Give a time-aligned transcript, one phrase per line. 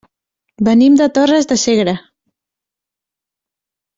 [0.67, 1.93] Venim de Torres de Segre.